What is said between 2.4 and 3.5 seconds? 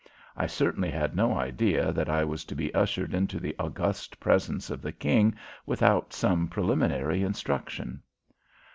to be ushered into